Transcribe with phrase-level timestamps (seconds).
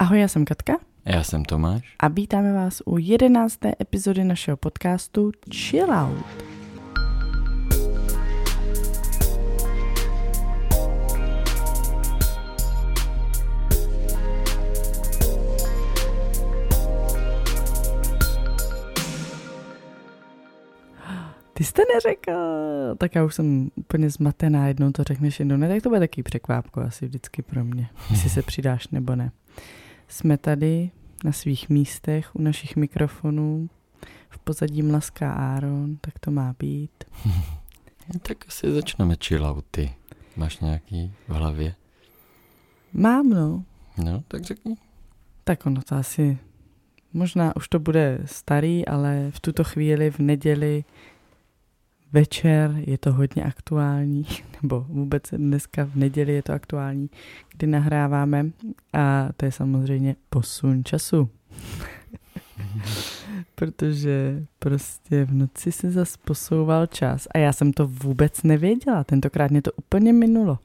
[0.00, 0.72] Ahoj, já jsem Katka.
[1.04, 1.96] Já jsem Tomáš.
[1.98, 6.26] A vítáme vás u jedenácté epizody našeho podcastu Chill Out.
[21.52, 22.32] Ty jste neřekl,
[22.98, 26.22] tak já už jsem úplně zmatená, jednou to řekneš, jednou ne, tak to bude taky
[26.22, 29.30] překvápko asi vždycky pro mě, jestli se přidáš nebo ne.
[30.10, 30.90] Jsme tady
[31.24, 33.70] na svých místech u našich mikrofonů,
[34.30, 37.04] v pozadí mlaská Áron, tak to má být.
[38.22, 39.94] Tak asi začneme chillouty.
[40.36, 41.74] Máš nějaký v hlavě?
[42.92, 43.64] Mám, no.
[44.04, 44.76] No, tak řekni.
[45.44, 46.38] Tak ono to asi,
[47.12, 50.84] možná už to bude starý, ale v tuto chvíli v neděli
[52.12, 54.26] večer je to hodně aktuální,
[54.62, 57.10] nebo vůbec dneska v neděli je to aktuální,
[57.56, 58.46] kdy nahráváme
[58.92, 61.28] a to je samozřejmě posun času.
[63.54, 69.50] Protože prostě v noci se zas posouval čas a já jsem to vůbec nevěděla, tentokrát
[69.50, 70.58] mě to úplně minulo.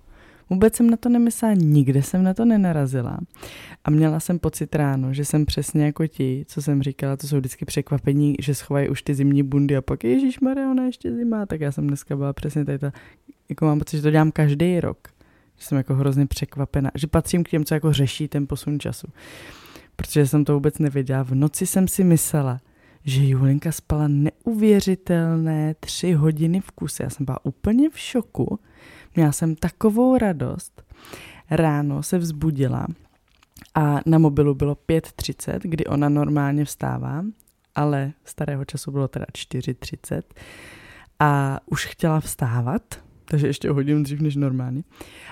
[0.49, 3.19] Vůbec jsem na to nemyslela, nikde jsem na to nenarazila.
[3.83, 7.38] A měla jsem pocit ráno, že jsem přesně jako ti, co jsem říkala, to jsou
[7.38, 11.45] vždycky překvapení, že schovají už ty zimní bundy a pak Ježíš Maria, ona ještě zima,
[11.45, 12.91] tak já jsem dneska byla přesně tady ta,
[13.49, 15.07] jako mám pocit, že to dělám každý rok.
[15.57, 19.07] Že jsem jako hrozně překvapena, že patřím k těm, co jako řeší ten posun času.
[19.95, 21.23] Protože jsem to vůbec nevěděla.
[21.23, 22.59] V noci jsem si myslela,
[23.03, 27.03] že Julinka spala neuvěřitelné tři hodiny v kuse.
[27.03, 28.59] Já jsem byla úplně v šoku.
[29.16, 30.83] Měla jsem takovou radost.
[31.52, 32.88] Ráno se vzbudila
[33.75, 37.25] a na mobilu bylo 5.30, kdy ona normálně vstává,
[37.75, 40.22] ale starého času bylo teda 4.30
[41.19, 42.81] a už chtěla vstávat,
[43.25, 44.83] takže ještě hodinu dřív než normálně.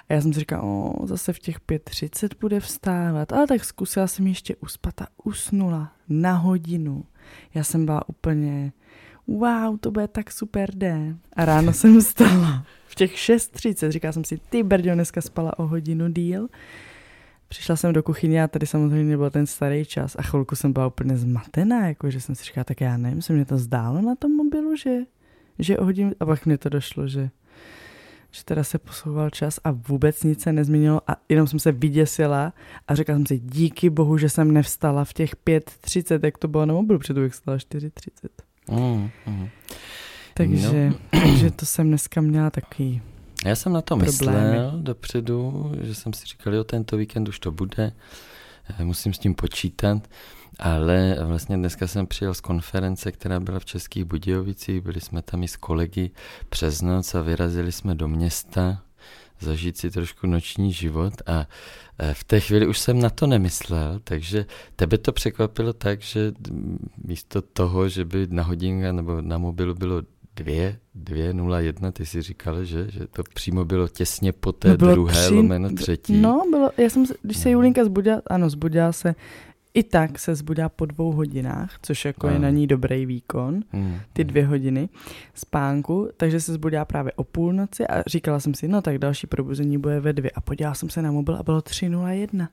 [0.09, 4.07] A já jsem si říkala, o, zase v těch 5.30 bude vstávat, ale tak zkusila
[4.07, 7.05] jsem ještě uspat a usnula na hodinu.
[7.53, 8.71] Já jsem byla úplně,
[9.27, 11.19] wow, to bude tak super den.
[11.33, 15.67] A ráno jsem vstala v těch 6.30, říkala jsem si, ty brďo, dneska spala o
[15.67, 16.47] hodinu díl.
[17.47, 20.87] Přišla jsem do kuchyně a tady samozřejmě byl ten starý čas a chvilku jsem byla
[20.87, 24.15] úplně zmatená, jako že jsem si říkala, tak já nevím, se mě to zdálo na
[24.15, 24.99] tom mobilu, že,
[25.59, 27.29] že o hodinu, a pak mě to došlo, že,
[28.31, 32.53] že teda se posouval čas a vůbec nic se nezměnilo a jenom jsem se vyděsila
[32.87, 36.65] a řekla jsem si, díky bohu, že jsem nevstala v těch 5.30, jak to bylo
[36.65, 37.89] na mobilu, protože bych stala 4.30.
[38.71, 39.49] Mm, mm.
[40.33, 41.19] Takže, no.
[41.21, 43.01] takže to jsem dneska měla takový
[43.45, 44.39] Já jsem na to problémy.
[44.39, 47.91] myslel dopředu, že jsem si říkal, jo, tento víkend už to bude,
[48.79, 50.07] eh, musím s tím počítat,
[50.59, 55.43] ale vlastně dneska jsem přijel z konference, která byla v Českých Budějovicích, byli jsme tam
[55.43, 56.11] i s kolegy
[56.49, 58.81] přes noc a vyrazili jsme do města,
[59.39, 61.47] zažít si trošku noční život a
[61.99, 64.45] eh, v té chvíli už jsem na to nemyslel, takže
[64.75, 66.31] tebe to překvapilo tak, že
[67.03, 70.01] místo toho, že by na hodinka nebo na mobilu bylo
[70.35, 74.69] dvě, dvě, nula, jedna, ty si říkala, že, že to přímo bylo těsně po té
[74.69, 76.21] no druhé tři, lomeno třetí.
[76.21, 79.15] No, bylo, já jsem, když se Julinka zbudila, ano, zbudila se
[79.73, 83.99] i tak se zbudá po dvou hodinách, což jako je na ní dobrý výkon, hmm.
[84.13, 84.89] ty dvě hodiny
[85.33, 89.77] spánku, takže se zbudá právě o půlnoci a říkala jsem si, no tak další probuzení
[89.77, 92.47] bude ve dvě a podívala jsem se na mobil a bylo 3.01 hmm.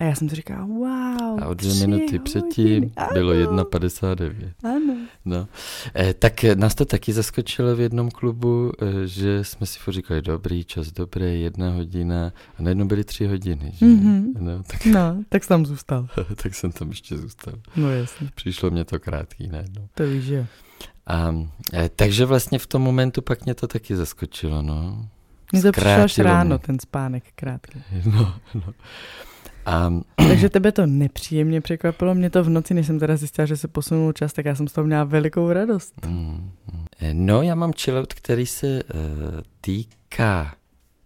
[0.00, 3.08] a já jsem si říkala, wow, A o dvě minuty předtím ano.
[3.12, 4.32] bylo 1.59.
[4.64, 4.96] Ano.
[5.24, 5.48] No.
[5.94, 10.64] Eh, tak nás to taky zaskočilo v jednom klubu, eh, že jsme si říkali, dobrý
[10.64, 13.72] čas, dobré, jedna hodina a najednou byly tři hodiny.
[13.74, 13.86] Že?
[13.86, 14.32] Mm-hmm.
[14.38, 14.86] No, tak...
[14.86, 16.06] no, tak jsem tam zůstal.
[16.42, 17.54] tak jsem tam ještě zůstal.
[17.76, 18.28] No jasně.
[18.34, 19.88] Přišlo mě to krátký najednou.
[19.94, 20.46] To víš, že
[21.06, 21.34] A,
[21.74, 25.08] e, takže vlastně v tom momentu pak mě to taky zaskočilo, no.
[25.52, 27.82] Mně to přišlo až ráno, ten spánek krátký.
[28.04, 28.74] No, no.
[29.66, 29.92] A...
[30.28, 33.68] Takže tebe to nepříjemně překvapilo, mě to v noci, než jsem teda zjistila, že se
[33.68, 36.06] posunul čas, tak já jsem z toho měla velikou radost.
[36.06, 36.86] Mm, mm.
[37.12, 39.00] No, já mám chillout, který se uh,
[39.60, 40.54] týká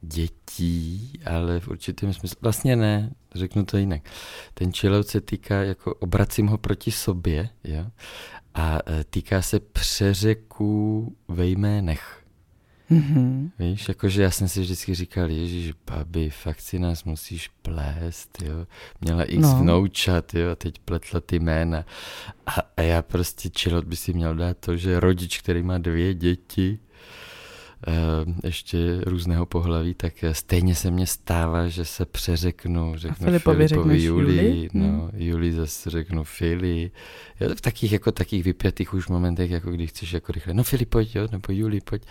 [0.01, 4.03] dětí, ale v určitém smyslu, vlastně ne, řeknu to jinak.
[4.55, 7.87] Ten chillout se týká, jako obracím ho proti sobě, jo?
[8.55, 12.25] a e, týká se přeřeků ve jménech.
[12.91, 13.51] Mm-hmm.
[13.59, 18.67] Víš, jakože já jsem si vždycky říkal, ježíš, babi, fakt si nás musíš plést, jo.
[19.01, 19.59] Měla x no.
[19.59, 21.85] vnoučat, jo, a teď pletla ty jména.
[22.47, 26.15] A, a já prostě chillout by si měl dát to, že rodič, který má dvě
[26.15, 26.79] děti,
[28.45, 34.03] ještě různého pohlaví, tak eh, stejně se mně stává, že se přeřeknu, řeknu Filipovi, Filipovi
[34.03, 35.11] Juli, Juli, no, hmm.
[35.15, 36.91] Juli zase řeknu Fili.
[37.41, 40.85] Jo, v takých jako takých vypjatých už momentech, jako když chceš jako rychle, no Fili
[40.85, 42.03] pojď, jo, nebo Juli pojď.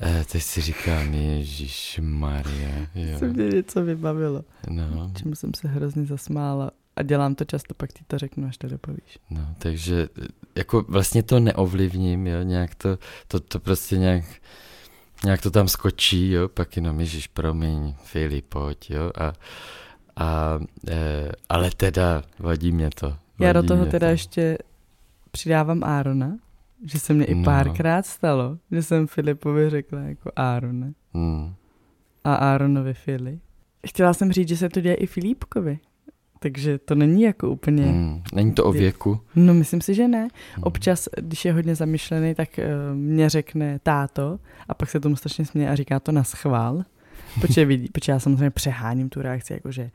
[0.00, 2.86] Eh, teď si říkám, Ježíš Maria.
[3.18, 4.44] Se mě něco vybavilo.
[4.70, 5.12] No.
[5.18, 6.70] Čemu jsem se hrozně zasmála.
[6.96, 9.18] a dělám to často, pak ti to řeknu, až to dopovíš.
[9.30, 10.08] No, takže
[10.54, 12.98] jako vlastně to neovlivním, jo, nějak to,
[13.28, 14.24] to, to prostě nějak,
[15.24, 19.32] nějak to tam skočí, jo, pak jenom, Ježíš, promiň, Filip, pojď, jo, a,
[20.16, 20.58] a
[20.88, 23.06] e, ale teda vadí mě to.
[23.08, 24.10] Vadí Já do toho teda to.
[24.10, 24.58] ještě
[25.30, 26.36] přidávám Árona,
[26.84, 27.44] že se mě i no.
[27.44, 30.92] párkrát stalo, že jsem Filipovi řekla jako Árone.
[31.14, 31.54] Hmm.
[32.24, 33.40] A Áronovi Fili.
[33.86, 35.78] Chtěla jsem říct, že se to děje i Filipkovi.
[36.42, 37.82] Takže to není jako úplně...
[37.82, 39.20] Hmm, není to o věku?
[39.36, 40.20] No myslím si, že ne.
[40.20, 40.62] Hmm.
[40.62, 44.38] Občas, když je hodně zamyšlený, tak uh, mě řekne táto
[44.68, 46.84] a pak se tomu strašně směje a říká to na schvál.
[47.40, 49.90] Protože, vidí, protože já samozřejmě přeháním tu reakci, jakože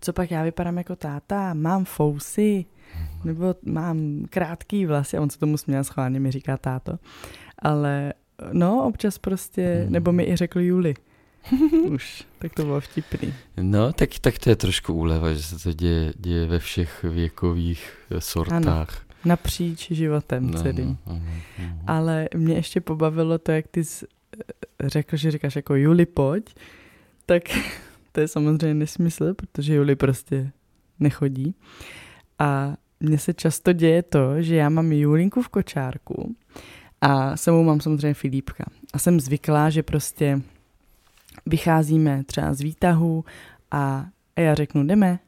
[0.00, 2.64] co pak já vypadám jako táta, mám fousy,
[3.24, 6.98] nebo mám krátký vlasy a on se tomu směl schválně, mi říká táto.
[7.58, 8.12] Ale
[8.52, 9.92] no, občas prostě, hmm.
[9.92, 10.94] nebo mi i řekl Juli.
[11.88, 13.34] Už, tak to bylo vtipný.
[13.56, 17.92] No, tak, tak to je trošku úleva, že se to děje, děje ve všech věkových
[18.18, 18.66] sortách.
[18.66, 18.86] Ano,
[19.24, 20.98] napříč životem no, celým.
[21.06, 21.22] No, no,
[21.58, 21.80] no.
[21.86, 24.06] Ale mě ještě pobavilo to, jak ty jsi
[24.40, 26.54] eh, řekl, že říkáš jako Juli, pojď,
[27.26, 27.42] tak
[28.12, 30.50] to je samozřejmě nesmysl, protože Juli prostě
[31.00, 31.54] nechodí.
[32.38, 36.36] A mně se často děje to, že já mám Julinku v kočárku
[37.00, 38.64] a sebou mám samozřejmě Filipka.
[38.92, 40.40] A jsem zvyklá, že prostě
[41.46, 43.24] vycházíme třeba z výtahu
[43.70, 44.06] a
[44.36, 45.18] já řeknu, jdeme,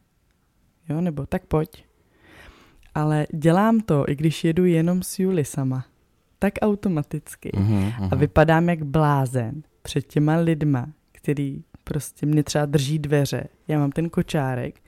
[0.89, 1.85] jo, nebo tak pojď.
[2.95, 5.85] Ale dělám to, i když jedu jenom s Juli sama.
[6.39, 7.51] Tak automaticky.
[7.51, 8.09] Uh-huh, uh-huh.
[8.13, 13.45] A vypadám jak blázen před těma lidma, který prostě mě třeba drží dveře.
[13.69, 14.81] Já mám ten kočárek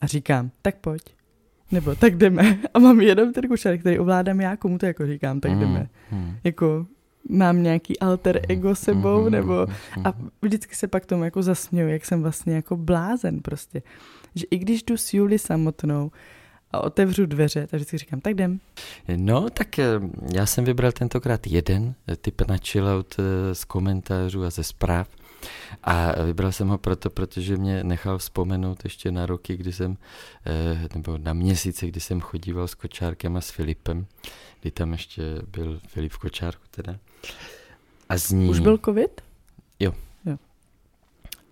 [0.00, 1.02] a říkám, tak pojď.
[1.72, 2.58] Nebo tak jdeme.
[2.74, 5.88] A mám jenom ten kočárek, který ovládám já, komu to jako říkám, tak jdeme.
[6.12, 6.34] Uh-huh.
[6.44, 6.86] Jako
[7.28, 9.66] mám nějaký alter ego sebou, mm-hmm, nebo
[10.04, 10.12] a
[10.42, 13.82] vždycky se pak tomu jako zasměju, jak jsem vlastně jako blázen prostě.
[14.34, 16.10] Že i když jdu s Juli samotnou
[16.70, 18.60] a otevřu dveře, tak vždycky říkám, tak jdem.
[19.16, 19.86] No, tak eh,
[20.34, 25.08] já jsem vybral tentokrát jeden typ na chillout eh, z komentářů a ze zpráv.
[25.82, 29.96] A vybral jsem ho proto, protože mě nechal vzpomenout ještě na roky, kdy jsem,
[30.46, 34.06] eh, nebo na měsíce, kdy jsem chodíval s Kočárkem a s Filipem,
[34.60, 36.98] kdy tam ještě byl Filip v Kočárku teda.
[38.08, 38.48] A zní...
[38.50, 39.20] Už byl covid?
[39.80, 39.92] Jo.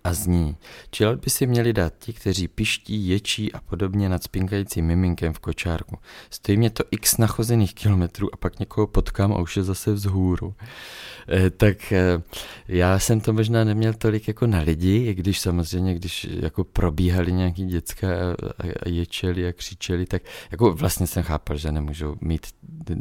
[0.07, 0.55] A zní,
[0.91, 5.39] čilot by si měli dát ti, kteří piští, ječí a podobně nad spinkajícím miminkem v
[5.39, 5.97] kočárku.
[6.29, 10.55] Stojí mě to x nachozených kilometrů a pak někoho potkám a už je zase vzhůru.
[11.29, 12.21] Eh, tak eh,
[12.67, 17.33] já jsem to možná neměl tolik jako na lidi, i když samozřejmě, když jako probíhali
[17.33, 18.35] nějaký děcka a,
[18.79, 20.21] a ječeli a křičeli, tak
[20.51, 22.47] jako vlastně jsem chápal, že nemůžou mít,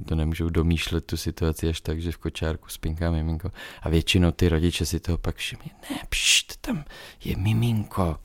[0.09, 3.51] to nemůžou domýšlet tu situaci až tak, že v kočárku spinká miminko.
[3.83, 6.85] A většinou ty rodiče si toho pak všimli, ne, pšt, tam
[7.25, 8.19] je miminko.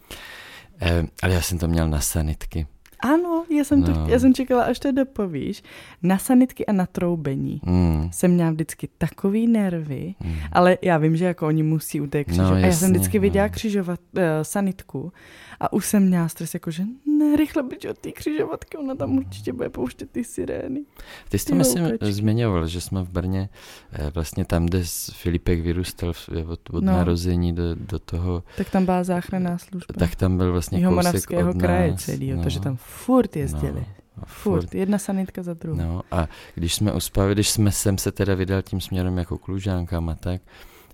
[0.81, 2.67] Eh, ale já jsem to měl na sanitky.
[3.01, 3.87] Ano, já jsem, no.
[3.87, 5.63] to, já jsem čekala, až to dopovíš.
[6.03, 8.09] Na sanitky a na troubení mm.
[8.11, 10.35] jsem měla vždycky takový nervy, mm.
[10.51, 12.49] ale já vím, že jako oni musí u té křižovat.
[12.49, 13.21] No, a já jsem vždycky no.
[13.21, 15.13] viděla křižovat uh, sanitku
[15.59, 19.17] a už jsem měla stres, jako že ne, rychle být od té křižovatky, ona tam
[19.17, 20.81] určitě bude pouštět ty sirény.
[21.29, 23.49] Ty jsi to myslím zmiňoval, že jsme v Brně,
[23.93, 24.83] eh, vlastně tam, kde
[25.13, 26.13] Filipek vyrůstal
[26.47, 26.91] od, od no.
[26.91, 28.43] narození do, do toho.
[28.57, 29.93] Tak tam byla záchranná služba.
[29.99, 32.43] Tak tam byl vlastně kousek od kraje celý, no.
[32.43, 33.79] takže tam furt jezdili.
[33.79, 34.23] No.
[34.25, 34.61] Furt.
[34.61, 35.77] furt, jedna sanitka za druhou.
[35.77, 40.15] No a když jsme uspavili, když jsme sem se teda vydal tím směrem jako klužánkama,
[40.15, 40.41] tak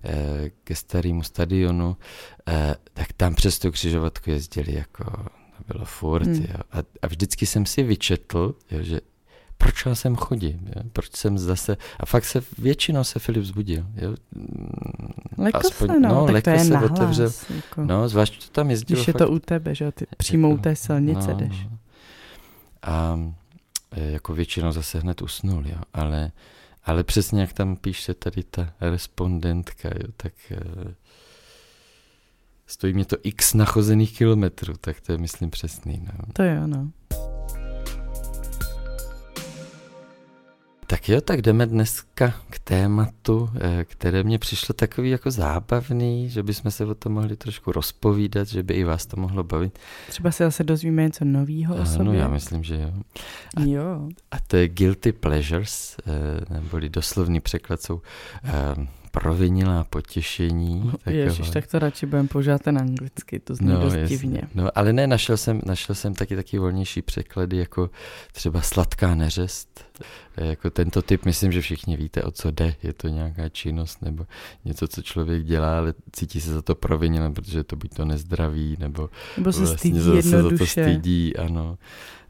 [0.04, 1.96] eh, ke starému stadionu,
[2.48, 6.46] eh, tak tam přes tu křižovatku jezdili jako, to bylo furt, hmm.
[6.48, 6.60] jo.
[6.72, 9.00] A, a vždycky jsem si vyčetl, jo, že
[9.58, 10.82] proč já sem chodím, jo?
[10.92, 13.86] proč jsem zase, a fakt se většinou se Filip zbudil.
[13.96, 14.14] Jo?
[15.38, 18.52] Lekl Aspoň, se, no, no tak to je se nahlas, otevřel, jako, no, zvlášť to
[18.52, 18.96] tam jezdilo.
[18.96, 21.66] Když je fakt, to u tebe, že ty přímo u té silnice no, jdeš.
[22.88, 23.18] A
[23.90, 25.78] e, jako většinou zase hned usnul, jo?
[25.92, 26.32] Ale,
[26.84, 30.12] ale přesně jak tam píše tady ta respondentka, jo?
[30.16, 30.60] tak e,
[32.66, 36.00] stojí mě to x nachozených kilometrů, tak to je myslím přesný.
[36.04, 36.32] No.
[36.32, 36.90] To je ono.
[41.08, 46.70] Jo, tak jdeme dneska k tématu, eh, které mě přišlo takový jako zábavný, že bychom
[46.70, 49.78] se o tom mohli trošku rozpovídat, že by i vás to mohlo bavit.
[50.08, 52.00] Třeba se zase dozvíme něco nového o sobě.
[52.00, 52.92] Ano, já myslím, že jo.
[53.56, 54.08] A, jo.
[54.30, 58.02] A to je guilty pleasures, eh, neboli doslovný překlad jsou
[58.44, 60.92] eh, provinilá potěšení.
[61.06, 64.16] Ježiš, tak to radši budeme používat ten anglicky, to zní no, dost jasný.
[64.16, 64.42] divně.
[64.54, 67.90] No, ale ne, našel jsem, našel jsem taky taky volnější překlady, jako
[68.32, 69.84] třeba sladká neřest.
[70.36, 72.74] Jako tento typ, myslím, že všichni víte, o co jde.
[72.82, 74.26] Je to nějaká činnost nebo
[74.64, 78.76] něco, co člověk dělá, ale cítí se za to provinile, protože to buď to nezdraví,
[78.78, 81.78] nebo, nebo se vlastně stydí za to stydí, ano.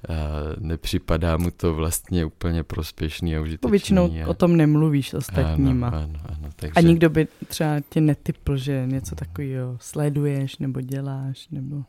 [0.09, 0.15] A
[0.59, 3.71] nepřipadá mu to vlastně úplně prospěšný a užitečný.
[3.71, 4.29] Většinou a...
[4.29, 5.89] o tom nemluvíš s ostatníma.
[5.89, 6.73] Ano, ano, ano, takže...
[6.77, 11.85] A nikdo by třeba tě netypl, že něco takového sleduješ, nebo děláš, nebo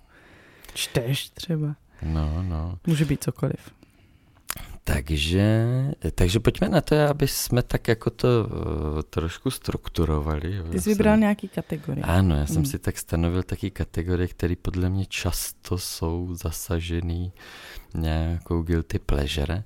[0.73, 1.75] čteš třeba.
[2.03, 2.79] No, no.
[2.88, 3.78] Může být cokoliv.
[4.93, 5.67] Takže,
[6.15, 10.55] takže pojďme na to, aby jsme tak jako to uh, trošku strukturovali.
[10.55, 10.63] Jo.
[10.72, 12.03] Ty jsi vybral jsem, nějaký kategorie.
[12.03, 12.65] Ano, já jsem hmm.
[12.65, 17.34] si tak stanovil taky kategorie, které podle mě často jsou zasažený
[17.93, 19.63] nějakou guilty pleasure.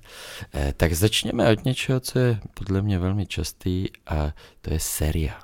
[0.54, 5.42] Eh, tak začněme od něčeho, co je podle mě velmi častý a to je seriál.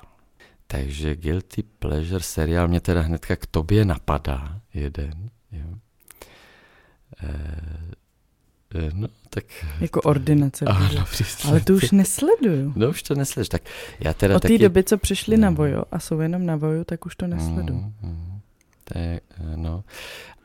[0.67, 5.29] Takže guilty pleasure seriál mě teda hnedka k tobě napadá jeden.
[5.51, 5.65] Jo.
[5.71, 5.91] Eh,
[7.23, 7.91] Eh,
[8.93, 9.43] no, tak...
[9.81, 10.65] Jako ordinace.
[10.65, 11.05] Ano,
[11.47, 12.73] Ale to už nesleduju.
[12.75, 13.49] No, už to nesleduješ.
[13.49, 13.61] Tak
[13.99, 14.57] já teda Od té taky...
[14.57, 17.79] doby, co přišli na Vojo a jsou jenom na Vojo, tak už to nesleduju.
[17.79, 18.39] Mm, mm,
[18.83, 19.83] to je, eh, no.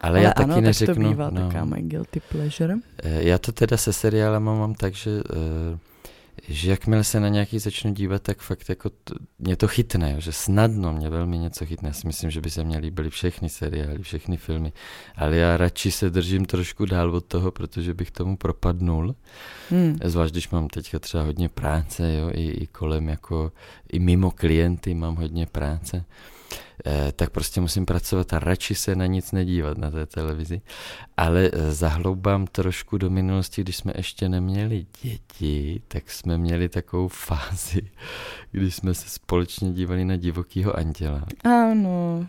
[0.00, 0.94] Ale, Ale já taky ano, neřeknu...
[0.94, 2.74] Tak to bývá no, taká my guilty pleasure.
[3.02, 5.78] Eh, já to teda se seriálem mám tak, že uh,
[6.48, 10.32] že jakmile se na nějaký začnu dívat, tak fakt jako t- mě to chytne, že
[10.32, 11.88] snadno mě velmi něco chytne.
[11.88, 14.72] Já si myslím, že by se mě líbily všechny seriály, všechny filmy,
[15.16, 19.14] ale já radši se držím trošku dál od toho, protože bych tomu propadnul.
[19.70, 19.98] Hmm.
[20.04, 23.52] Zvlášť, když mám teďka třeba hodně práce, jo, i, i kolem jako,
[23.92, 26.04] i mimo klienty mám hodně práce.
[26.86, 30.60] Eh, tak prostě musím pracovat a radši se na nic nedívat na té televizi.
[31.16, 37.08] Ale eh, zahloubám trošku do minulosti, když jsme ještě neměli děti, tak jsme měli takovou
[37.26, 37.82] fázi,
[38.50, 41.22] když jsme se společně dívali na divokýho anděla.
[41.44, 42.26] Ano.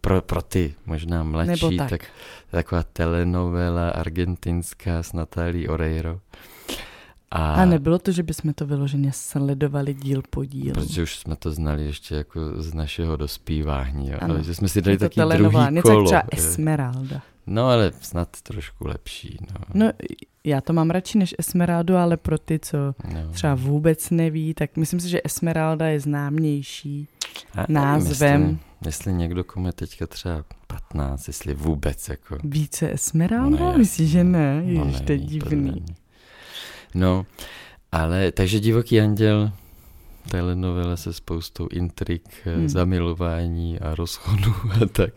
[0.00, 1.90] Pro, pro ty možná mladší, tak.
[1.90, 2.04] tak
[2.50, 6.20] taková telenovela argentinská s Natálí Oreiro.
[7.30, 10.74] A, a nebylo to, že bychom to vyloženě sledovali díl po díl.
[10.74, 14.18] Protože už jsme to znali ještě jako z našeho dospívání, jo.
[14.20, 16.06] ale že jsme si dali taky druhý něco kolo.
[16.06, 17.22] třeba Esmeralda.
[17.46, 19.38] No ale snad trošku lepší.
[19.40, 19.60] No.
[19.74, 19.92] no
[20.44, 22.78] já to mám radši než Esmeraldu, ale pro ty, co
[23.14, 23.32] no.
[23.32, 27.08] třeba vůbec neví, tak myslím si, že Esmeralda je známější
[27.54, 28.42] a názvem.
[28.42, 32.38] Jestli, jestli někdo komu teďka třeba 15, jestli vůbec jako...
[32.44, 33.58] Více Esmeralda?
[33.58, 34.62] No, Myslíš, že ne?
[34.64, 35.84] Ježiš, no, to je divný.
[36.94, 37.26] No,
[37.92, 39.52] ale takže Divoký anděl,
[40.30, 42.68] telenovela se spoustou intrik, eh, hmm.
[42.68, 45.14] zamilování a rozchodu a tak.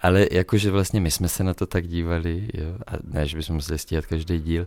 [0.00, 3.54] Ale jakože vlastně my jsme se na to tak dívali, jo, a ne, že bychom
[3.54, 4.66] museli stíhat každý díl,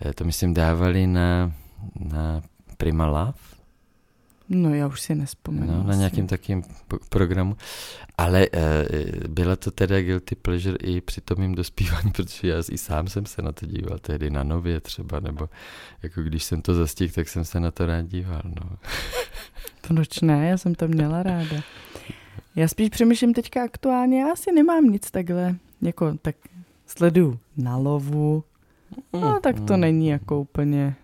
[0.00, 1.52] eh, to myslím dávali na,
[2.00, 2.42] na
[2.76, 3.61] Prima Love,
[4.54, 5.72] No já už si nespomenu.
[5.72, 6.62] No, na nějakým takým
[7.08, 7.56] programu.
[8.18, 8.60] Ale uh,
[9.28, 13.26] byla to teda guilty pleasure i při tom mým dospívání, protože já i sám jsem
[13.26, 15.48] se na to díval, tedy na nově třeba, nebo
[16.02, 18.42] jako když jsem to zastihl, tak jsem se na to rád díval.
[18.44, 18.76] No.
[19.88, 20.48] Proč ne?
[20.48, 21.62] Já jsem to měla ráda.
[22.56, 26.36] Já spíš přemýšlím teďka aktuálně, já asi nemám nic takhle, jako tak
[26.86, 28.44] sleduju na lovu,
[29.12, 29.80] no tak to mm.
[29.80, 30.96] není jako úplně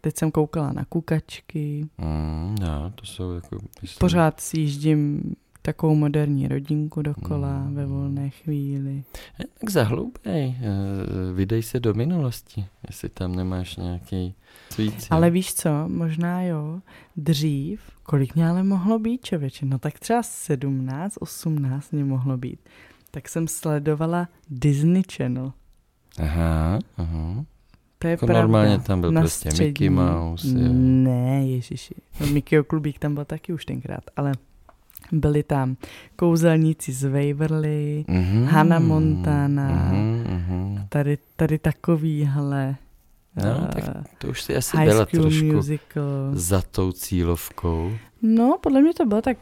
[0.00, 1.88] Teď jsem koukala na kukačky.
[1.98, 3.58] Mm, no, to jsou jako...
[3.82, 3.98] Myslím...
[3.98, 5.22] Pořád si jíždím
[5.62, 7.74] takovou moderní rodinku dokola mm.
[7.74, 9.04] ve volné chvíli.
[9.38, 14.34] Je, tak zahloubej, eh, vydej se do minulosti, jestli tam nemáš nějaký
[14.70, 15.10] svící.
[15.10, 16.80] Ale víš co, možná jo,
[17.16, 22.60] dřív, kolik mě ale mohlo být člověče, no tak třeba 17, 18 mě mohlo být.
[23.10, 25.52] Tak jsem sledovala Disney Channel.
[26.18, 27.44] Aha, aha.
[28.02, 28.42] To je jako pravda.
[28.42, 29.68] normálně tam byl na prostě střední.
[29.68, 30.48] Mickey Mouse.
[30.48, 30.68] Jo.
[30.72, 31.94] Ne, ježiši.
[32.20, 34.32] No, Mickeyho klubík tam byl taky už tenkrát, ale
[35.12, 35.76] byli tam
[36.16, 42.76] kouzelníci z Waverly, mm-hmm, Hannah Montana, mm-hmm, tady, tady takovýhle.
[43.36, 43.84] No, uh, tak
[44.18, 46.30] to už si asi byla trošku musical.
[46.32, 47.92] za tou cílovkou.
[48.22, 49.38] No, podle mě to bylo tak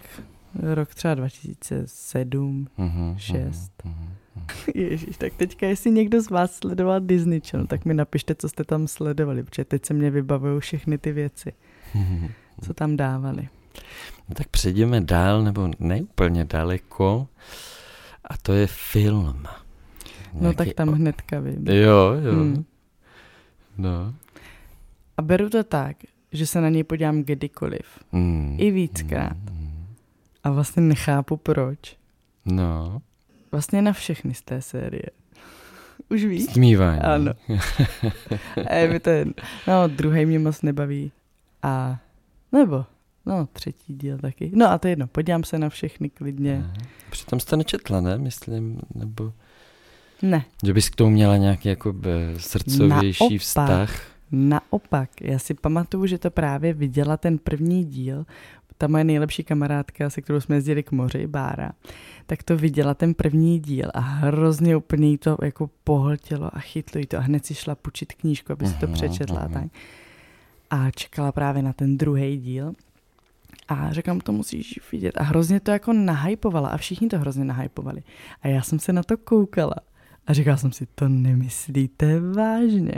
[0.63, 3.73] rok třeba 2007, mm-hmm, 6.
[3.85, 4.09] Mm-hmm.
[4.75, 8.65] Ježíš, tak teďka, jestli někdo z vás sledoval Disney Channel, tak mi napište, co jste
[8.65, 11.53] tam sledovali, protože teď se mě vybavují všechny ty věci,
[12.65, 13.49] co tam dávali.
[14.29, 17.29] No tak přejdeme dál, nebo neúplně daleko,
[18.25, 19.45] a to je film.
[20.33, 20.93] Nějaký no tak tam o...
[20.93, 21.69] hnedka vím.
[21.69, 22.33] Jo, jo.
[22.33, 22.65] Hmm.
[23.79, 24.15] No.
[25.17, 25.97] A beru to tak,
[26.33, 28.05] že se na něj podívám kdykoliv.
[28.13, 28.57] Mm.
[28.61, 29.37] I víckrát.
[29.37, 29.87] Mm.
[30.45, 31.97] A vlastně nechápu proč.
[32.45, 33.03] No.
[33.53, 35.03] Vlastně na všechny z té série.
[36.09, 36.45] Už víš?
[36.45, 37.01] Stmívání.
[37.01, 37.33] Ano.
[38.69, 39.35] a je mi to jen,
[39.69, 41.13] no, druhý mě moc nebaví.
[41.63, 41.99] A,
[42.53, 42.85] nebo,
[43.27, 44.51] no, třetí díl taky.
[44.55, 46.63] No a to je jedno, podívám se na všechny klidně.
[46.65, 46.75] Aha.
[47.11, 48.19] Přitom jste nečetla, ne?
[48.19, 49.33] Myslím, nebo...
[50.23, 50.45] Ne.
[50.65, 53.41] Že bys k tomu měla nějaký jako eh, srdcovější Naopak.
[53.41, 54.03] vztah.
[54.33, 58.27] Naopak, já si pamatuju, že to právě viděla ten první díl,
[58.81, 61.73] ta moje nejlepší kamarádka, se kterou jsme jezdili k moři, Bára,
[62.27, 66.99] tak to viděla ten první díl a hrozně úplně jí to jako pohltilo a chytlo
[66.99, 69.45] jí to a hned si šla půjčit knížku, aby si to Mhm, přečetla.
[69.45, 69.53] mhm.
[69.53, 69.65] Tak.
[70.71, 72.73] A čekala právě na ten druhý díl.
[73.69, 75.17] A říkám, to musíš vidět.
[75.17, 78.03] A hrozně to jako nahypovala a všichni to hrozně nahypovali.
[78.43, 79.75] A já jsem se na to koukala
[80.27, 82.95] a říkala jsem si, to nemyslíte vážně,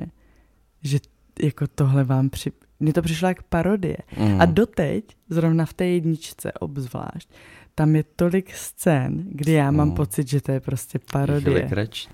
[0.83, 0.99] že
[1.43, 2.53] jako tohle vám při...
[2.83, 3.97] Mně to přišlo jak parodie.
[4.19, 4.41] Mm.
[4.41, 7.29] A doteď, zrovna v té jedničce obzvlášť,
[7.75, 9.95] tam je tolik scén, kdy já mám Mm.
[9.95, 11.69] pocit, že to je prostě parodie.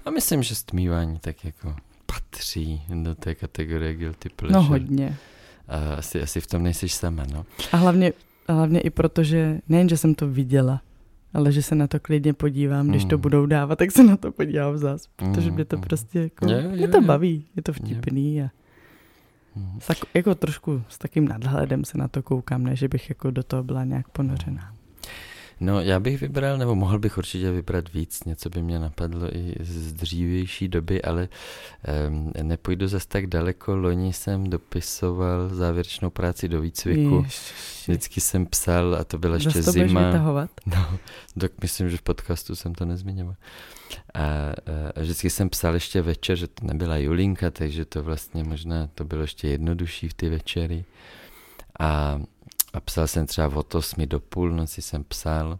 [0.04, 1.74] A myslím, že stmívání tak jako
[2.06, 4.60] patří do té kategorie guilty pleasure.
[4.62, 5.16] No hodně.
[5.68, 7.46] A asi, asi v tom nejsi sama, no.
[7.72, 8.12] A hlavně,
[8.48, 10.80] a hlavně i proto, že nejen, že jsem to viděla,
[11.34, 13.22] ale že se na to klidně podívám, když to Mm.
[13.22, 15.82] budou dávat, tak se na to podívám zás, protože Mm, mě to mm.
[15.82, 18.48] prostě jako, Jo, jo, mě to baví, je to vtipný a
[19.86, 23.42] Tak, jako trošku s takým nadhledem se na to koukám, ne, že bych jako do
[23.42, 24.77] toho byla nějak ponořená.
[25.60, 29.54] No, já bych vybral, nebo mohl bych určitě vybrat víc, něco by mě napadlo i
[29.60, 31.28] z dřívější doby, ale
[32.08, 33.76] um, nepůjdu zas tak daleko.
[33.76, 37.16] Loni jsem dopisoval závěrečnou práci do výcviku.
[37.16, 37.54] Ježiši.
[37.88, 40.06] Vždycky jsem psal, a to byla ještě to zima.
[40.06, 40.50] vytahovat?
[40.66, 40.98] No,
[41.40, 43.34] tak myslím, že v podcastu jsem to nezmiňoval.
[44.14, 44.52] A, a,
[44.96, 49.04] a vždycky jsem psal ještě večer, že to nebyla Julinka, takže to vlastně možná to
[49.04, 50.84] bylo ještě jednodušší v ty večery.
[51.80, 52.20] A,
[52.72, 55.58] a psal jsem třeba od 8 do půlnoci jsem psal.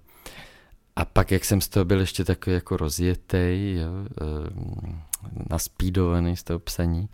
[0.97, 5.00] A pak, jak jsem z toho byl ještě takový jako rozjetej, jo, ehm,
[5.50, 7.09] naspídovaný z toho psaní,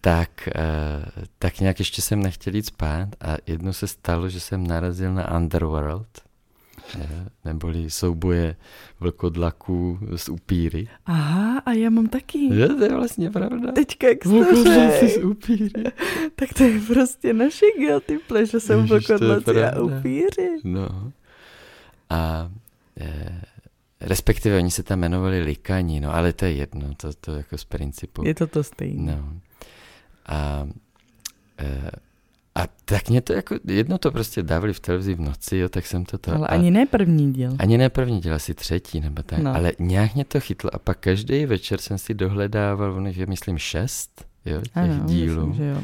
[0.00, 4.66] tak, eh, tak nějak ještě jsem nechtěl jít spát a jednou se stalo, že jsem
[4.66, 6.25] narazil na Underworld,
[7.44, 8.56] neboli souboje
[9.00, 10.88] vlkodlaků s upíry.
[11.06, 12.58] Aha, a já mám taky.
[12.58, 13.72] Jo, to je vlastně pravda.
[13.72, 15.84] Teďka, jak Vlkodlaci s upíry.
[16.34, 20.60] tak to je prostě naše guilty pleasure, jsou je vlkodlaci a upíři.
[20.64, 21.12] No.
[22.10, 22.50] A
[23.00, 23.42] eh,
[24.00, 27.64] respektive oni se tam jmenovali likani, no ale to je jedno, to, to jako z
[27.64, 28.24] principu.
[28.24, 29.16] Je to to stejné.
[29.16, 29.40] No.
[30.26, 30.68] A,
[31.58, 31.90] e,
[32.56, 35.86] a tak mě to jako, jedno to prostě dávali v televizi v noci, jo, tak
[35.86, 36.32] jsem to to...
[36.34, 37.56] Ale a, ani ne první díl.
[37.58, 39.54] ani ne první díl, asi třetí nebo tak, No.
[39.56, 43.58] ale nějak mě to chytlo a pak každý večer jsem si dohledával, ono je myslím
[43.58, 45.82] šest, jo, těch Ano, dílů, myslím, že jo.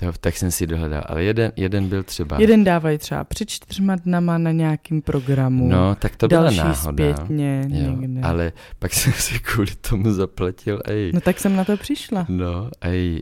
[0.00, 2.36] To, tak jsem si dohledal, ale jeden, jeden byl třeba...
[2.40, 5.68] Jeden dávají třeba před čtyřma dnama na nějakým programu.
[5.68, 6.74] No, tak to byla náhoda.
[6.92, 8.20] zpětně Jo, někde.
[8.22, 12.26] ale pak jsem si kvůli tomu zaplatil aj, No tak jsem na to přišla.
[12.28, 13.20] no, aj, e,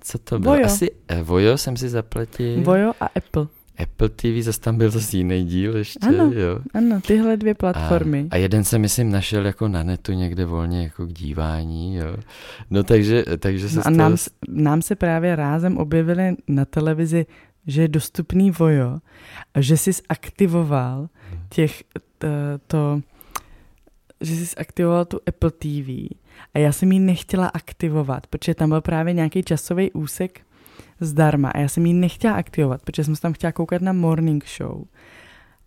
[0.00, 0.54] co to bylo?
[0.54, 0.66] Vojo.
[0.66, 2.62] Asi e, Vojo jsem si zaplatil.
[2.62, 3.46] Vojo a Apple.
[3.82, 6.24] Apple TV, zase tam byl zase jiný díl ještě, Ano.
[6.32, 6.58] jo.
[6.74, 8.26] Ano, tyhle dvě platformy.
[8.30, 12.16] A, a jeden jsem, myslím, našel jako na netu někde volně jako k dívání, jo.
[12.70, 13.96] No takže, takže se No a stalo...
[13.96, 17.26] nám, s- nám se právě rázem objevily na televizi,
[17.66, 18.98] že je dostupný Vojo
[19.54, 21.08] a že jsi aktivoval
[21.48, 21.82] těch,
[22.18, 22.28] t,
[22.66, 23.00] to,
[24.20, 25.88] že jsi aktivoval tu Apple TV
[26.54, 30.40] a já jsem ji nechtěla aktivovat, protože tam byl právě nějaký časový úsek
[31.00, 34.44] zdarma a já jsem ji nechtěla aktivovat, protože jsem se tam chtěla koukat na morning
[34.58, 34.84] show.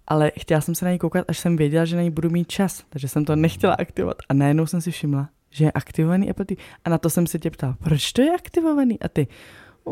[0.08, 2.48] Ale chtěla jsem se na ní koukat, až jsem věděla, že na ní budu mít
[2.48, 4.18] čas, takže jsem to nechtěla aktivovat.
[4.30, 6.56] A najednou jsem si všimla, že je aktivovaný Apple TV.
[6.86, 9.00] A na to jsem se tě ptala, proč to je aktivovaný?
[9.00, 9.28] A ty,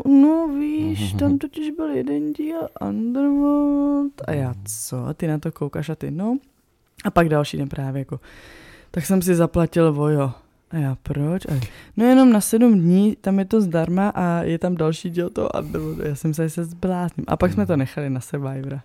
[0.06, 4.22] no víš, tam totiž byl jeden díl Underworld.
[4.28, 5.14] A já, co?
[5.14, 6.38] Ty na to koukáš a ty, no.
[7.04, 8.20] A pak další den právě jako,
[8.92, 10.32] tak jsem si zaplatil Vojo.
[10.72, 11.46] A já, proč?
[11.46, 11.60] A,
[11.98, 15.50] no jenom na sedm dní, tam je to zdarma a je tam další díl toho
[15.60, 16.04] Underworldu.
[16.04, 17.26] Já jsem se se zblázním.
[17.28, 18.82] A pak jsme to nechali na Survivora.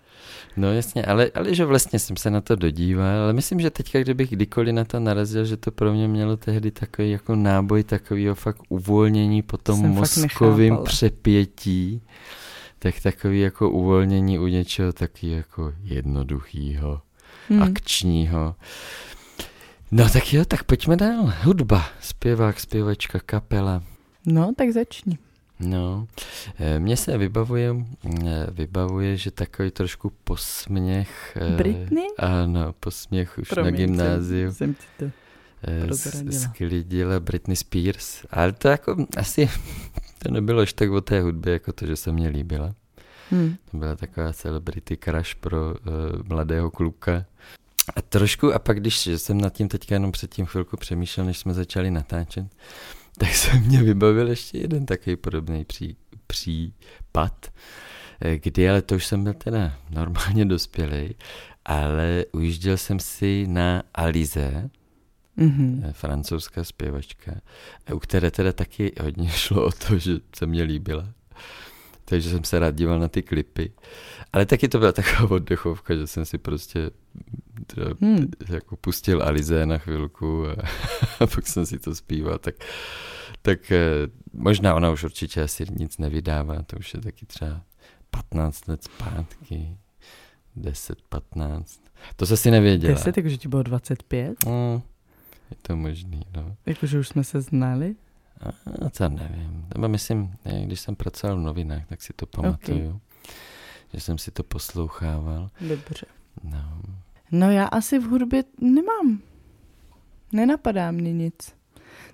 [0.57, 3.99] No jasně, ale, ale že vlastně jsem se na to dodíval, ale myslím, že teďka,
[3.99, 8.35] kdybych kdykoliv na to narazil, že to pro mě mělo tehdy takový jako náboj takového
[8.35, 12.01] fakt uvolnění po tom Jsem mozkovým přepětí,
[12.79, 17.01] tak takový jako uvolnění u něčeho taky jako jednoduchýho,
[17.49, 17.63] Hmm.
[17.63, 18.55] akčního.
[19.93, 21.33] No tak jo, tak pojďme dál.
[21.43, 23.83] Hudba, zpěvák, zpěvačka, kapela.
[24.25, 25.17] No, tak začni.
[25.59, 26.07] No,
[26.59, 27.75] eh, mně se vybavuje,
[28.25, 31.37] eh, vybavuje, že takový trošku posměch.
[31.41, 32.07] eh, Britney?
[32.17, 34.51] Ano, posměch už Promiň, na gymnáziu.
[34.51, 35.11] Jsem, jsem ti
[35.89, 36.31] to...
[36.31, 38.25] Sklidila Britney Spears.
[38.29, 39.49] Ale to jako asi,
[40.23, 42.75] to nebylo až tak o té hudbě, jako to, že se mě líbila.
[43.29, 43.55] Hmm.
[43.71, 45.75] To byla taková celebrity crush pro uh,
[46.23, 47.25] mladého kluka.
[47.95, 51.53] A trošku, a pak když jsem nad tím teďka jenom předtím chvilku přemýšlel, než jsme
[51.53, 52.45] začali natáčet,
[53.17, 57.47] tak se mě vybavil ještě jeden takový podobný pří, případ,
[58.21, 61.15] eh, kdy, ale to už jsem byl teda normálně dospělý,
[61.65, 64.69] ale ujížděl jsem si na Alize,
[65.37, 65.91] Mm-hmm.
[65.91, 67.31] francouzská zpěvačka,
[67.85, 71.09] eh, u které teda taky hodně šlo o to, že se mě líbila.
[72.13, 73.71] Takže jsem se rád díval na ty klipy.
[74.33, 76.91] Ale taky to byla taková oddechovka, že jsem si prostě
[77.67, 78.31] teda, hmm.
[78.49, 80.51] jako pustil Alize na chvilku a,
[81.19, 82.55] a pak jsem si to zpíval, tak,
[83.41, 83.81] tak eh,
[84.33, 87.61] možná ona už určitě asi nic nevydává, to už je taky třeba
[88.09, 89.77] 15 let zpátky,
[90.55, 91.81] 10, 15.
[92.15, 92.93] To se si nevěděla.
[92.93, 94.45] 10, takže ti bylo 25?
[94.45, 94.81] No,
[95.51, 96.55] je to možný, no.
[96.65, 97.95] Jakože už jsme se znali?
[98.85, 99.67] A to nevím.
[99.75, 102.89] Nebo myslím, ne, když jsem pracoval v novinách, tak si to pamatuju.
[102.89, 102.99] Okay.
[103.93, 105.49] Že jsem si to poslouchával.
[105.61, 106.05] Dobře.
[106.43, 106.81] No.
[107.31, 109.19] No já asi v hudbě nemám.
[110.31, 111.55] Nenapadá mě nic.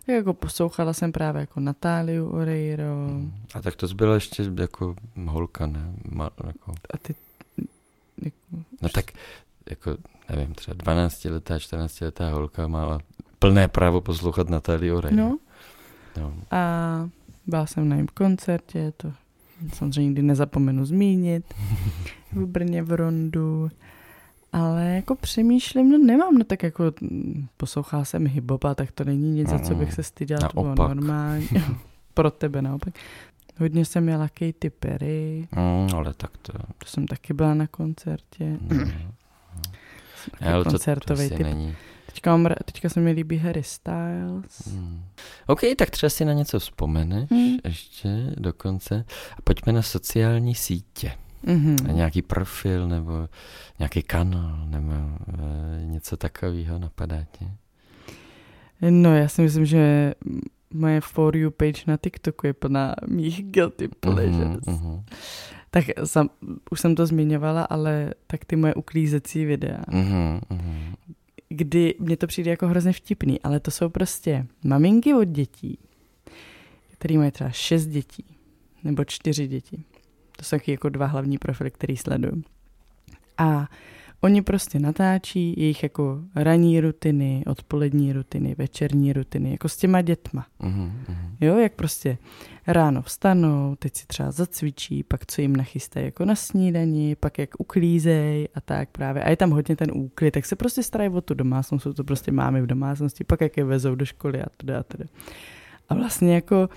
[0.06, 3.08] Tak jako poslouchala jsem právě jako Natáliu Oreiro.
[3.08, 3.34] Hmm.
[3.54, 4.96] A tak to byla ještě jako
[5.28, 5.94] holka, ne?
[6.10, 6.74] Mal, jako...
[6.94, 7.16] A ty...
[8.22, 8.38] Jako...
[8.82, 9.12] No tak,
[9.70, 9.98] jako,
[10.30, 13.00] nevím, třeba 12 letá, 14 letá holka má
[13.40, 15.18] plné právo poslouchat Natálii Oreiro.
[15.18, 15.38] No.
[16.18, 16.34] No.
[16.52, 17.10] A
[17.48, 19.12] byla jsem na jejím koncertě, to
[19.74, 21.54] samozřejmě nikdy nezapomenu zmínit.
[22.32, 23.70] v Brně v Rondu.
[24.54, 26.84] Ale jako přemýšlím, no nemám, no tak jako
[27.58, 31.48] poslouchal jsem hip tak to není nic, za co bych se styděl, to bylo normálně.
[32.14, 32.94] Pro tebe naopak.
[33.60, 35.48] Hodně jsem měla Katy Perry.
[35.52, 36.54] Mm, ale tak to...
[36.54, 38.46] To jsem taky byla na koncertě.
[38.46, 38.92] Mm.
[40.42, 41.48] ale koncertový to, to typ.
[41.48, 41.76] Není.
[42.14, 44.68] Teďka, mám, teďka se mi líbí Harry Styles.
[44.68, 45.04] Hmm.
[45.48, 47.58] OK, tak třeba si na něco vzpomeneš hmm.
[47.64, 49.06] ještě dokonce.
[49.38, 51.12] A pojďme na sociální sítě.
[51.46, 51.94] Mm-hmm.
[51.94, 53.30] Nějaký profil nebo
[53.80, 57.46] nějaký kanál nebo e, něco takového napadá tě?
[58.90, 60.14] No já si myslím, že
[60.74, 64.66] moje For You page na TikToku je plná mých guilty pleasures.
[64.66, 65.04] Mm-hmm.
[65.72, 66.30] Tak sam,
[66.72, 70.40] už jsem to zmiňovala, ale tak ty moje uklízecí videa, mm-hmm.
[71.50, 75.80] Kdy mně to přijde jako hrozně vtipný, ale to jsou prostě maminky od dětí,
[76.94, 78.26] který mají třeba šest dětí
[78.84, 79.84] nebo čtyři děti.
[80.38, 82.44] To jsou taky jako dva hlavní profily, který sleduju.
[83.38, 83.68] A
[84.22, 90.46] oni prostě natáčí jejich jako ranní rutiny, odpolední rutiny, večerní rutiny, jako s těma dětma.
[90.62, 91.30] Uh-huh, uh-huh.
[91.42, 92.18] Jo, jak prostě
[92.68, 97.50] ráno vstanou, teď si třeba zacvičí, pak co jim nachystají jako na snídani, pak jak
[97.60, 99.24] uklízej a tak právě.
[99.24, 102.04] A je tam hodně ten úklid, tak se prostě starají o tu domácnost, jsou to
[102.04, 105.06] prostě mámy v domácnosti, pak jak je vezou do školy a teda a teda.
[105.90, 106.70] A vlastně jako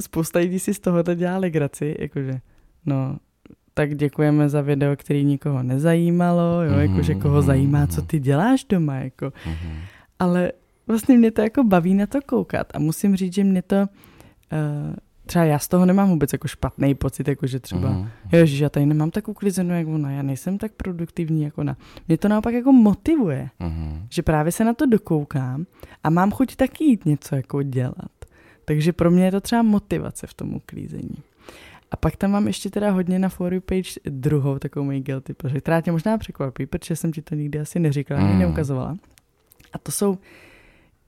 [0.00, 2.40] spousta lidí si z tohoto dělá legraci, jakože
[2.86, 3.18] No,
[3.80, 8.64] tak děkujeme za video, který nikoho nezajímalo, jo, mm-hmm, jakože koho zajímá, co ty děláš
[8.64, 9.26] doma, jako.
[9.26, 9.78] Mm-hmm.
[10.18, 10.52] Ale
[10.86, 14.94] vlastně mě to jako baví na to koukat a musím říct, že mě to, uh,
[15.26, 18.08] třeba já z toho nemám vůbec jako špatný pocit, jako že třeba, mm-hmm.
[18.32, 21.76] ježiš, já tady nemám tak uklizeno jak ona, já nejsem tak produktivní jako ona.
[22.08, 24.02] Mě to naopak jako motivuje, mm-hmm.
[24.10, 25.66] že právě se na to dokoukám
[26.04, 28.12] a mám chuť taky jít něco jako dělat.
[28.64, 31.16] Takže pro mě je to třeba motivace v tom uklízení.
[31.90, 35.34] A pak tam mám ještě teda hodně na For You page druhou takovou moji guilty
[35.34, 38.38] pleasure, která tě možná překvapí, protože jsem ti to nikdy asi neříkala, ani mm.
[38.38, 38.96] neukazovala.
[39.72, 40.18] A to jsou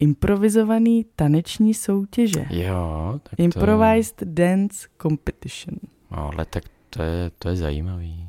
[0.00, 2.44] improvizovaný taneční soutěže.
[2.50, 3.42] Jo, tak to...
[3.42, 5.78] Improvised Dance Competition.
[6.10, 8.28] No, ale tak to je, to je zajímavý.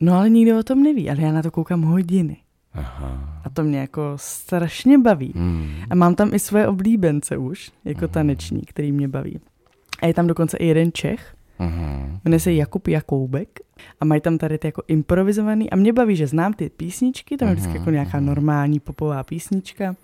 [0.00, 2.36] No ale nikdo o tom neví, ale já na to koukám hodiny.
[2.72, 3.40] Aha.
[3.44, 5.32] A to mě jako strašně baví.
[5.34, 5.74] Mm.
[5.90, 8.08] A mám tam i svoje oblíbence už, jako mm.
[8.08, 9.40] taneční, který mě baví.
[10.02, 12.20] A je tam dokonce i jeden Čech, Uh-huh.
[12.24, 13.60] Jmenuje se Jakub Jakoubek
[14.00, 17.48] a mají tam tady ty jako improvizovaný a mě baví, že znám ty písničky, tam
[17.48, 19.96] je vždycky jako nějaká normální popová písnička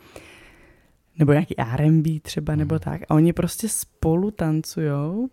[1.18, 2.80] nebo nějaký R&B třeba nebo mhm.
[2.80, 5.28] tak a oni prostě spolu tancujou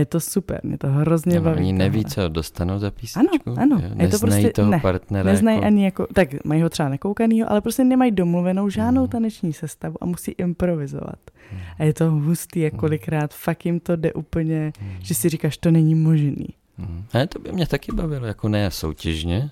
[0.00, 1.56] je to super, mě to hrozně no, baví.
[1.56, 3.50] Oni neví, co dostanou za písničku?
[3.50, 3.80] Ano, ano.
[3.82, 5.32] Jo, je to prostě, toho ne, partnera.
[5.32, 5.66] Neznají jako...
[5.66, 9.08] ani jako, tak mají ho třeba nekoukanýho, ale prostě nemají domluvenou žádnou mm.
[9.08, 11.18] taneční sestavu a musí improvizovat.
[11.52, 11.58] Mm.
[11.78, 12.80] A je to hustý, jak mhm.
[12.80, 14.88] kolikrát fakt jim to jde úplně, mm.
[15.00, 16.48] že si říkáš, to není možný.
[16.78, 17.04] Mm.
[17.12, 19.50] A to by mě taky bavilo, jako ne soutěžně,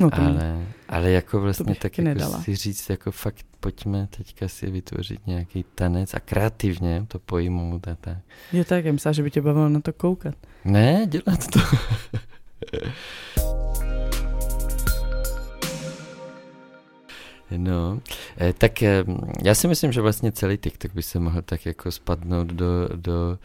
[0.00, 2.42] No to ale, ale jako vlastně tak jako nedala.
[2.42, 7.94] si říct, jako fakt pojďme teďka si vytvořit nějaký tanec a kreativně to pojmout a
[8.00, 8.18] tak.
[8.52, 10.34] Je tak, já myslím, že by tě bavilo na to koukat.
[10.64, 11.60] Ne, dělat to.
[17.56, 18.00] No,
[18.40, 19.04] eh, tak eh,
[19.44, 23.38] já si myslím, že vlastně celý TikTok by se mohl tak jako spadnout do, do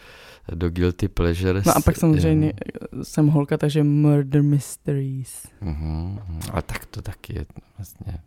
[0.52, 1.66] do Guilty Pleasures.
[1.66, 2.54] No a pak samozřejmě
[2.94, 5.48] um, jsem holka, takže Murder Mysteries.
[5.62, 6.22] Uh-huh,
[6.54, 7.46] a tak to taky je
[7.78, 8.20] vlastně.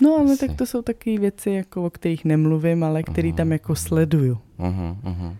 [0.00, 0.46] No ale asi.
[0.46, 3.36] tak to jsou taky věci, jako, o kterých nemluvím, ale který uh-huh.
[3.36, 4.38] tam jako sleduju.
[4.58, 5.36] Uh-huh, uh-huh.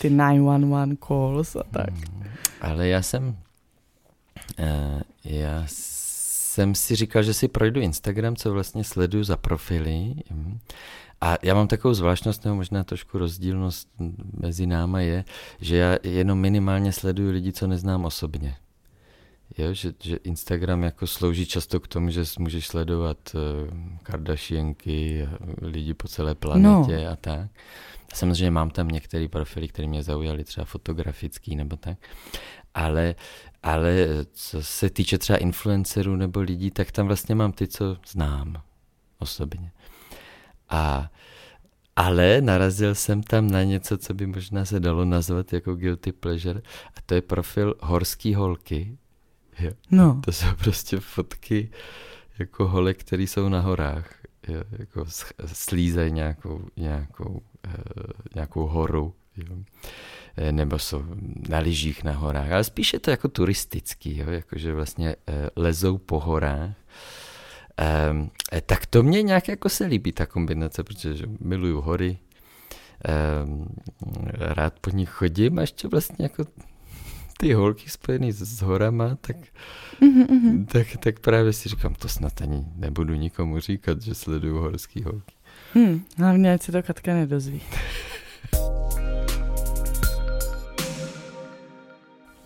[0.00, 1.90] Ty 911 calls a tak.
[1.90, 2.26] Uh-huh.
[2.60, 3.36] Ale já jsem,
[4.58, 10.14] uh, já jsem si říkal, že si projdu Instagram, co vlastně sleduju za profily.
[11.20, 13.88] A já mám takovou zvláštnost, nebo možná trošku rozdílnost
[14.40, 15.24] mezi náma je,
[15.60, 18.56] že já jenom minimálně sleduju lidi, co neznám osobně.
[19.58, 25.28] Jo, že, že Instagram jako slouží často k tomu, že můžeš sledovat uh, Kardashianky,
[25.62, 27.10] lidi po celé planetě no.
[27.12, 27.50] a tak.
[28.14, 31.98] Samozřejmě mám tam některé profily, které mě zaujaly, třeba fotografický nebo tak.
[32.74, 33.14] Ale,
[33.62, 38.62] ale co se týče třeba influencerů nebo lidí, tak tam vlastně mám ty, co znám
[39.18, 39.72] osobně.
[40.68, 41.10] A
[41.98, 46.60] ale narazil jsem tam na něco, co by možná se dalo nazvat jako guilty pleasure,
[46.96, 48.98] a to je profil horský holky.
[49.58, 49.72] Jo.
[49.90, 50.20] No.
[50.24, 51.70] To jsou prostě fotky
[52.38, 54.14] jako holek, které jsou na horách.
[54.48, 54.62] Jo.
[54.78, 55.04] Jako
[55.46, 58.04] slízají nějakou, nějakou, uh,
[58.34, 59.14] nějakou horu.
[59.36, 59.56] Jo.
[60.36, 61.04] Eh, nebo jsou
[61.48, 62.52] na lyžích na horách.
[62.52, 64.30] Ale spíše je to jako turistický, jo.
[64.30, 66.70] Jakože vlastně uh, lezou po horách
[68.10, 68.30] Um,
[68.66, 72.18] tak to mě nějak jako se líbí ta kombinace, protože miluju hory,
[73.44, 73.66] um,
[74.30, 76.44] rád po nich chodím a ještě vlastně jako
[77.38, 79.36] ty holky spojený s horama, tak,
[80.00, 80.66] mm-hmm.
[80.66, 85.34] tak, tak právě si říkám, to snad ani nebudu nikomu říkat, že sleduju horský holky.
[85.74, 87.62] Hmm, hlavně, ať se to Katka nedozví.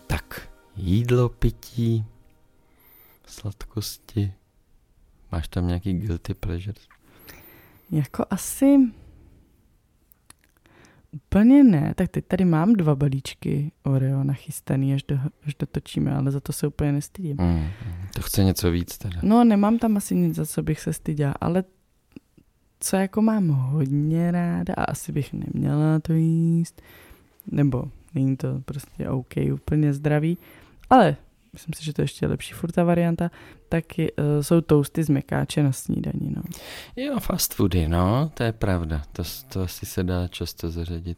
[0.07, 2.05] tak, jídlo, pití,
[3.27, 4.33] sladkosti,
[5.33, 6.87] Máš tam nějaký guilty pleasures?
[7.91, 8.77] Jako asi
[11.11, 11.93] úplně ne.
[11.95, 16.53] Tak teď tady mám dva balíčky Oreo nachystaný, až, do, až dotočíme, ale za to
[16.53, 17.37] se úplně nestydím.
[17.39, 17.67] Mm, mm,
[18.15, 19.19] to chce něco víc teda.
[19.23, 21.63] No, nemám tam asi nic, za co bych se styděla, ale
[22.79, 26.81] co jako mám hodně ráda a asi bych neměla to jíst,
[27.51, 27.83] nebo
[28.15, 30.37] není to prostě OK, úplně zdravý,
[30.89, 31.17] ale
[31.53, 33.31] myslím si, že to je ještě lepší furt ta varianta,
[33.69, 36.33] tak je, uh, jsou toasty z mekáče na snídaní.
[36.35, 36.41] No.
[36.95, 39.01] Jo, fast foody, no, to je pravda.
[39.11, 41.17] To, to asi se dá často zařadit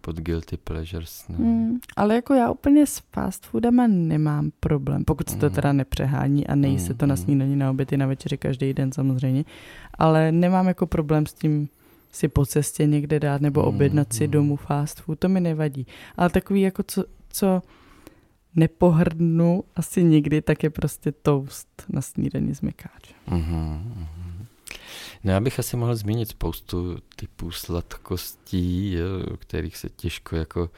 [0.00, 1.24] pod guilty pleasures.
[1.28, 1.38] No.
[1.38, 5.54] Mm, ale jako já úplně s fast foodama nemám problém, pokud se to mm.
[5.54, 7.16] teda nepřehání a nejí se to na mm.
[7.16, 9.44] snídaní, na obědy, na večeři každý den samozřejmě,
[9.94, 11.68] ale nemám jako problém s tím
[12.12, 15.86] si po cestě někde dát nebo objednat si domů fast food, to mi nevadí.
[16.16, 17.62] Ale takový jako co, co
[18.58, 23.14] nepohrdnu asi nikdy, tak je prostě toast na snídaní z mekáče.
[23.28, 24.06] Mm-hmm.
[25.24, 30.70] No já bych asi mohl zmínit spoustu typů sladkostí, jo, kterých se těžko jako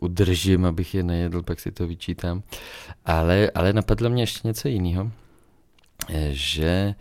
[0.00, 2.42] udržím, abych je nejedl, pak si to vyčítám.
[3.04, 5.10] Ale, ale napadlo mě ještě něco jiného
[6.30, 6.94] že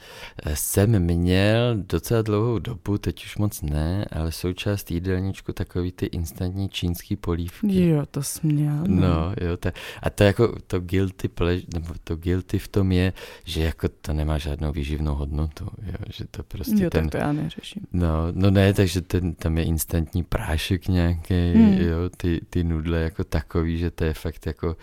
[0.54, 6.70] jsem měl docela dlouhou dobu, teď už moc ne, ale součást jídelníčku takový ty instantní
[6.70, 7.88] čínský polívky.
[7.88, 8.84] Jo, to jsi měl.
[8.88, 9.70] No, no jo, to,
[10.02, 14.14] a to jako to guilty, pleasure, nebo to guilty v tom je, že jako to
[14.14, 17.82] nemá žádnou výživnou hodnotu, jo, že to prostě jo, ten, tak to já neřeším.
[17.94, 21.78] No, no ne, takže ten, tam je instantní prášek nějaký, hmm.
[21.78, 24.78] jo, ty, ty nudle jako takový, že to je fakt jako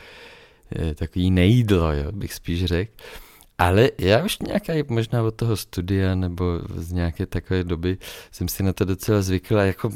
[0.71, 2.93] je, takový nejídlo, jo, bych spíš řekl.
[3.59, 7.99] Ale já už nějaká, možná od toho studia nebo z nějaké takové doby
[8.31, 9.91] jsem si na to docela zvykla, jako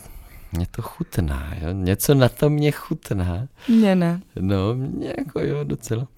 [0.52, 1.72] mě to chutná, jo?
[1.72, 3.48] něco na to mě chutná.
[3.68, 4.20] Mně ne.
[4.40, 6.08] No, mě jako jo, docela.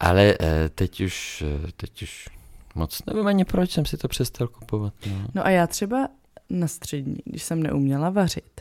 [0.00, 2.28] Ale eh, teď už, eh, teď už
[2.74, 4.94] moc nevím ani proč jsem si to přestal kupovat.
[5.06, 6.08] No, no a já třeba
[6.50, 8.60] na střední, když jsem neuměla vařit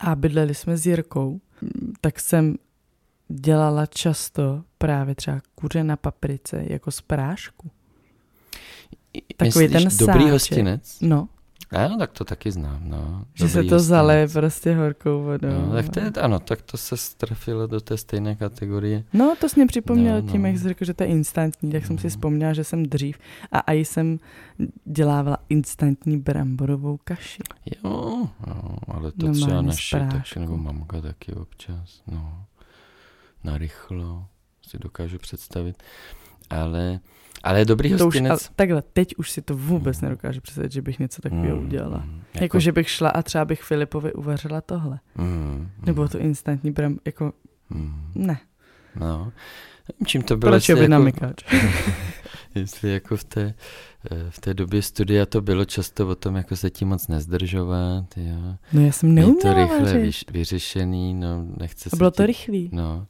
[0.00, 1.40] a bydleli jsme s Jirkou,
[2.00, 2.56] tak jsem
[3.28, 7.70] dělala často právě třeba kuře na paprice jako z prášku.
[9.36, 10.32] Takový Myslíš ten dobrý sáček.
[10.32, 10.98] hostinec?
[11.00, 11.28] No.
[11.70, 13.24] A no, tak to taky znám, no.
[13.34, 15.48] Že se to zaleje prostě horkou vodou.
[15.48, 19.04] No, tak to je, ano, tak to se strefilo do té stejné kategorie.
[19.12, 20.48] No, to jsi mě připomněl no, tím, no.
[20.48, 21.86] jak jsi řekl, že to je instantní, tak no.
[21.86, 23.18] jsem si vzpomněla, že jsem dřív
[23.52, 24.18] a i jsem
[24.84, 27.42] dělávala instantní bramborovou kaši.
[27.84, 32.44] Jo, no, ale to no, třeba naše taky, nebo mamka taky občas, no
[33.44, 34.26] narychlo,
[34.68, 35.82] si dokážu představit.
[36.50, 37.00] Ale,
[37.42, 38.42] ale dobrý to hostinec...
[38.42, 40.08] Už, takhle, teď už si to vůbec mm.
[40.08, 41.66] nedokážu představit, že bych něco takového mm.
[41.66, 41.98] udělala.
[41.98, 42.22] Mm.
[42.34, 45.00] Jako, jako, že bych šla a třeba bych Filipovi uvařila tohle.
[45.14, 45.70] Mm.
[45.86, 47.32] Nebo to instantní bram, jako,
[47.70, 48.12] mm.
[48.14, 48.40] ne.
[48.96, 49.32] No,
[50.06, 50.52] čím to bylo?
[50.52, 51.26] Proč by jako,
[52.54, 53.54] jestli jako v té,
[54.10, 58.04] eh, v té době studia to bylo často o tom, jako se tím moc nezdržovat,
[58.16, 58.56] jo.
[58.72, 62.26] No já jsem neuměla to rychle vyš, vyřešený, no nechce A bylo se to tím,
[62.26, 62.70] rychlý.
[62.72, 63.06] No.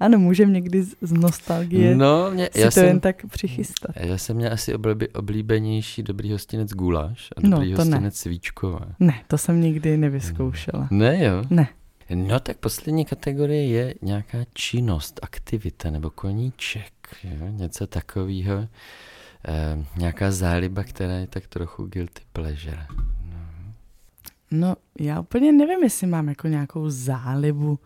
[0.00, 3.90] Ano, můžem někdy z, z nostalgie no, mě, si já to jsem, jen tak přichystat.
[3.96, 8.10] Já jsem měl asi oblíbe, oblíbenější dobrý hostinec guláš a no, dobrý no, hostinec ne.
[8.10, 8.86] svíčková.
[9.00, 10.88] Ne, to jsem nikdy nevyzkoušela.
[10.90, 11.44] Ne, jo?
[11.50, 11.68] Ne.
[12.10, 17.46] No tak poslední kategorie je nějaká činnost, aktivita nebo koníček, jo?
[17.48, 18.68] něco takového.
[19.48, 22.86] E, nějaká záliba, která je tak trochu guilty pleasure.
[23.30, 23.38] No.
[24.50, 27.78] no, já úplně nevím, jestli mám jako nějakou zálibu,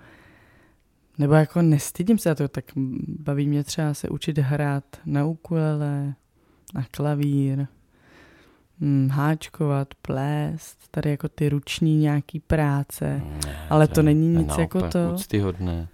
[1.19, 2.65] nebo jako nestydím se to, tak
[3.09, 6.15] baví mě třeba se učit hrát na ukulele,
[6.75, 7.67] na klavír,
[8.81, 14.47] hm, háčkovat, plést, tady jako ty ruční nějaký práce, ne, ale to, to není nic
[14.47, 15.15] naopak, jako to.
[15.15, 15.89] Úctyhodné.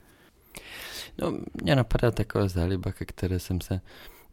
[1.19, 3.81] No, mě napadá taková záliba, ke které jsem se,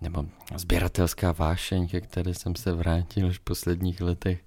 [0.02, 4.40] nebo sběratelská vášeň, ke které jsem se vrátil už v posledních letech,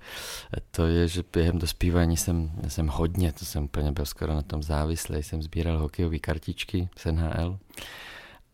[0.70, 4.62] to je, že během dospívání jsem, jsem hodně, to jsem úplně byl skoro na tom
[4.62, 7.58] závislý, jsem sbíral hokejové kartičky z NHL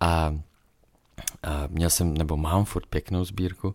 [0.01, 0.35] a
[1.43, 3.75] a měl jsem, nebo mám furt pěknou sbírku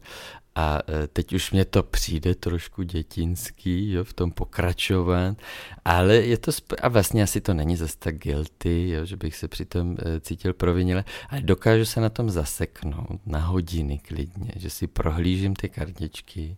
[0.55, 5.37] a e, teď už mě to přijde trošku dětinský, jo, v tom pokračovat,
[5.85, 9.35] ale je to, sp- a vlastně asi to není zase tak guilty, jo, že bych
[9.35, 14.69] se přitom e, cítil provinile, ale dokážu se na tom zaseknout na hodiny klidně, že
[14.69, 16.57] si prohlížím ty kartičky,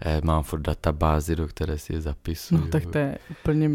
[0.00, 2.60] e, mám furt databázy, do které si je zapisuju.
[2.60, 3.70] No tak to je úplně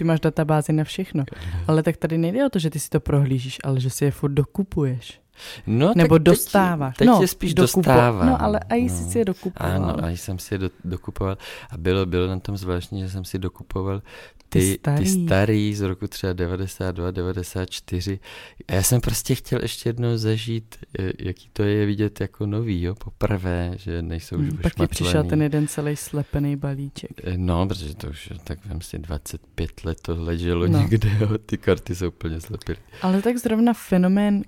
[0.00, 1.24] ty máš databázy na všechno.
[1.68, 4.10] Ale tak tady nejde o to, že ty si to prohlížíš, ale že si je
[4.10, 5.20] furt dokupuješ.
[5.66, 6.96] No, Nebo teď, dostáváš.
[6.96, 8.26] Teď no, je spíš dokupo- dostávám.
[8.26, 8.88] No, ale a no.
[8.88, 9.72] si je dokupoval.
[9.72, 11.38] Ano, a jsem si je do, dokupoval.
[11.70, 14.02] A bylo, bylo na tom zvláštní, že jsem si dokupoval
[14.50, 15.04] ty, starý.
[15.04, 18.20] ty starý z roku třeba 92, 94.
[18.68, 20.76] A já jsem prostě chtěl ještě jednou zažít,
[21.18, 25.24] jaký to je vidět jako nový, jo, poprvé, že nejsou už hmm, Pak ti přišel
[25.24, 27.10] ten jeden celý slepený balíček.
[27.24, 30.78] Eh, no, protože to už, tak vem si 25 let to leželo no.
[30.78, 32.78] někde, jo, ty karty jsou úplně slepily.
[33.02, 34.42] Ale tak zrovna fenomén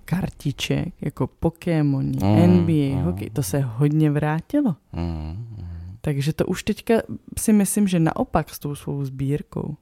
[0.85, 3.03] kartiček, jako Pokémon, mm, NBA, mm.
[3.03, 4.77] hokej, to se hodně vrátilo.
[4.93, 5.67] Mm, mm.
[6.01, 6.95] Takže to už teďka
[7.39, 9.77] si myslím, že naopak s tou svou sbírkou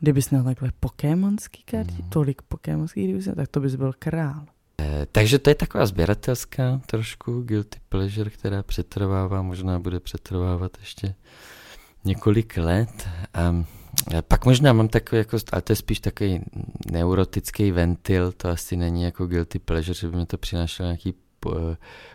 [0.00, 2.08] Kdybys měl takhle pokémonský karty, mm.
[2.08, 4.46] tolik pokémonských, kdybys tak to bys byl král.
[4.80, 11.14] E, takže to je taková sběratelská trošku guilty pleasure, která přetrvává, možná bude přetrvávat ještě
[12.04, 13.08] několik let.
[13.34, 13.64] A
[14.28, 16.40] pak možná mám takový, jako, ale to je spíš takový
[16.90, 21.14] neurotický ventil, to asi není jako guilty pleasure, že by mi to přinášelo nějaký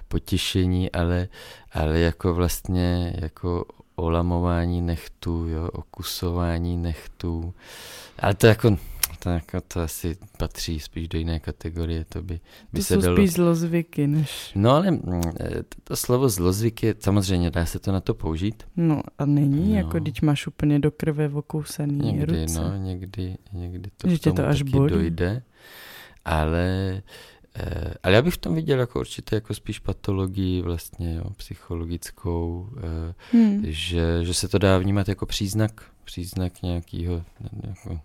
[0.07, 1.27] potěšení, ale,
[1.71, 3.65] ale jako vlastně jako
[3.95, 7.53] olamování nechtů, jo, okusování nechtů.
[8.19, 8.77] Ale to jako,
[9.19, 12.39] to, jako, to asi patří spíš do jiné kategorie, to by,
[12.73, 13.17] by to se jsou dalo...
[13.17, 14.51] spíš zlozvyky, než...
[14.55, 15.21] No ale mm,
[15.83, 18.63] to slovo zlozvyk je, samozřejmě dá se to na to použít.
[18.75, 19.75] No a není, no.
[19.75, 22.61] jako když máš úplně do krve okousaný někdy, ruce.
[22.61, 24.89] No, někdy, někdy to že k tomu to až taky bolí.
[24.89, 25.43] dojde,
[26.25, 27.01] ale
[27.55, 32.69] Eh, ale já bych v tom viděl jako určitě jako spíš patologii vlastně jo, psychologickou,
[32.77, 33.63] eh, hmm.
[33.67, 37.23] že, že se to dá vnímat jako příznak, příznak nějakého
[37.67, 37.99] jako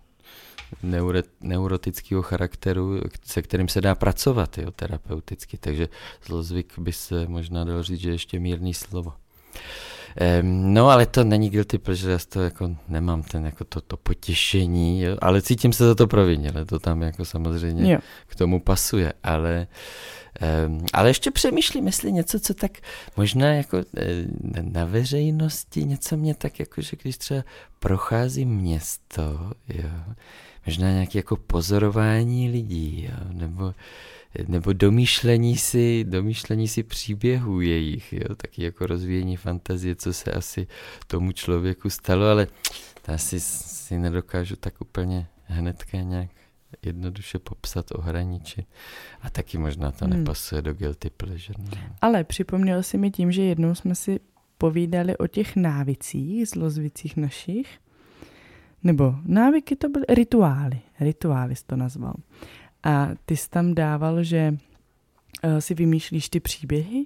[0.83, 5.57] neuro, neurotického charakteru, se kterým se dá pracovat jo, terapeuticky.
[5.57, 5.89] Takže
[6.25, 9.13] zlozvyk by se možná dal říct, že ještě mírný slovo.
[10.41, 13.97] Um, no, ale to není guilty pleasure, já to jako nemám ten jako to, to
[13.97, 15.17] potěšení, jo?
[15.21, 17.99] ale cítím se za to provinile, to tam jako samozřejmě jo.
[18.27, 19.67] k tomu pasuje, ale
[20.67, 22.71] um, ale ještě přemýšlím, jestli něco, co tak
[23.17, 24.25] možná jako eh,
[24.61, 27.43] na veřejnosti, něco mě tak jako, že když třeba
[27.79, 29.89] prochází město, jo,
[30.65, 33.73] možná nějaké jako pozorování lidí, jo, nebo
[34.47, 40.67] nebo domýšlení si, domýšlení si příběhů jejich, jo, taky jako rozvíjení fantazie, co se asi
[41.07, 42.47] tomu člověku stalo, ale
[43.01, 46.29] to asi si nedokážu tak úplně hnedka nějak
[46.81, 48.67] jednoduše popsat, ohraničit.
[49.21, 50.17] A taky možná to hmm.
[50.17, 51.63] nepasuje do guilty pleasure.
[51.63, 51.77] No.
[52.01, 54.19] Ale připomněl si mi tím, že jednou jsme si
[54.57, 57.79] povídali o těch návicích, zlozvicích našich,
[58.83, 62.13] nebo návyky to byly rituály, rituály jsi to nazval.
[62.85, 64.57] A ty jsi tam dával, že
[65.43, 67.05] uh, si vymýšlíš ty příběhy,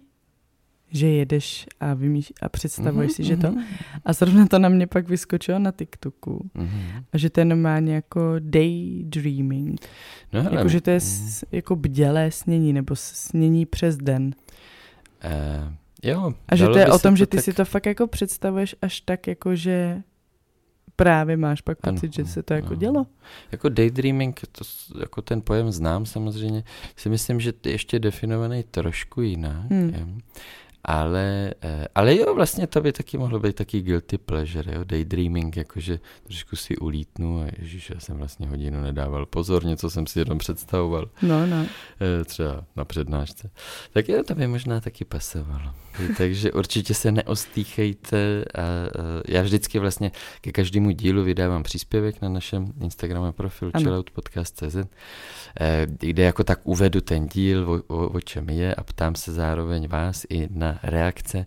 [0.91, 3.51] že jedeš a, vymýš- a představuješ mm-hmm, si, že to.
[3.51, 3.63] Mhm.
[4.05, 6.49] A zrovna to na mě pak vyskočilo na TikToku.
[6.55, 7.03] Mm-hmm.
[7.13, 9.81] A že to je normálně jako daydreaming.
[10.33, 14.35] No, jako, že to je s, jako bdělé snění, nebo snění přes den.
[15.25, 16.33] Uh, jo.
[16.47, 17.43] A že to je o tom, že ty tak...
[17.43, 20.03] si to fakt jako představuješ až tak, jako že
[21.03, 22.75] právě máš pak pocit, ano, že se to jako ano.
[22.75, 23.05] dělo.
[23.51, 24.63] Jako daydreaming, to,
[24.99, 26.63] jako ten pojem znám samozřejmě,
[26.95, 29.71] si myslím, že je ještě definovaný trošku jinak.
[29.71, 30.21] Hmm.
[30.83, 35.57] Ale, eh, ale jo, vlastně to by taky mohlo být taky guilty pleasure, jo, daydreaming,
[35.57, 40.19] jakože trošku si ulítnu a ježiš, já jsem vlastně hodinu nedával pozor, něco jsem si
[40.19, 41.09] jenom představoval.
[41.21, 41.65] No, no.
[42.01, 43.49] Eh, třeba na přednášce.
[43.93, 45.73] Tak jo, to by možná taky pasovalo.
[46.17, 48.45] Takže určitě se neostýchejte.
[48.55, 48.65] A, a
[49.27, 54.77] já vždycky vlastně ke každému dílu vydávám příspěvek na našem Instagramovém profilu chilloutpodcast.cz,
[55.85, 59.87] kde jako tak uvedu ten díl, o, o, o čem je a ptám se zároveň
[59.87, 61.45] vás i na reakce.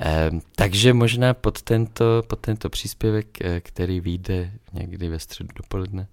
[0.00, 6.06] Eh, takže možná pod tento, pod tento příspěvek, eh, který vyjde někdy ve středu dopoledne,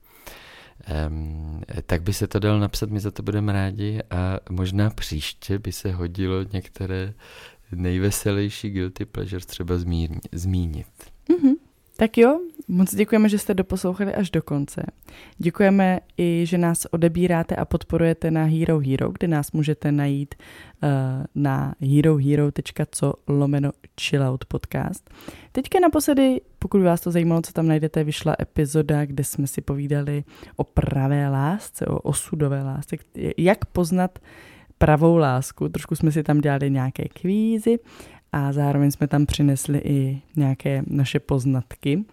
[1.07, 5.59] Um, tak by se to dalo napsat, my za to budeme rádi a možná příště
[5.59, 7.13] by se hodilo některé
[7.75, 10.87] nejveselější guilty pleasures třeba zmírni, zmínit.
[11.29, 11.55] Mm-hmm.
[12.01, 14.83] Tak jo, moc děkujeme, že jste doposlouchali až do konce.
[15.37, 20.89] Děkujeme i, že nás odebíráte a podporujete na Hero Hero, kde nás můžete najít uh,
[21.35, 25.09] na herohero.co lomeno chillout podcast.
[25.51, 30.23] Teďka naposledy, pokud vás to zajímalo, co tam najdete, vyšla epizoda, kde jsme si povídali
[30.55, 32.97] o pravé lásce, o osudové lásce,
[33.37, 34.19] jak poznat
[34.81, 35.69] pravou lásku.
[35.69, 37.79] Trošku jsme si tam dělali nějaké kvízy
[38.31, 42.03] a zároveň jsme tam přinesli i nějaké naše poznatky.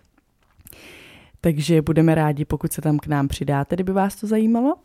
[1.40, 4.76] Takže budeme rádi, pokud se tam k nám přidáte, kdyby vás to zajímalo.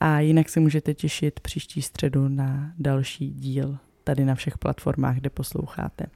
[0.00, 5.30] A jinak se můžete těšit příští středu na další díl tady na všech platformách, kde
[5.30, 6.06] posloucháte.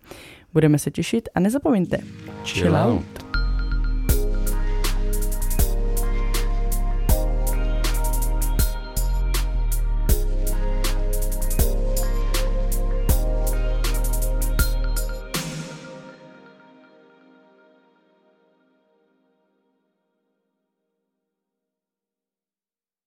[0.52, 1.98] Budeme se těšit a nezapomeňte.
[2.44, 3.31] Chill out.